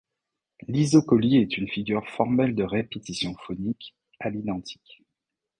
L'isocolie 0.67 1.37
est 1.37 1.59
une 1.59 1.67
figure 1.67 2.09
formelle 2.09 2.55
de 2.55 2.63
répétition 2.63 3.35
phonique 3.45 3.95
à 4.19 4.31
l'identique. 4.31 5.03